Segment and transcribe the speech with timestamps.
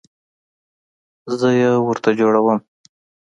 [1.39, 2.59] زه یې ورته جوړوم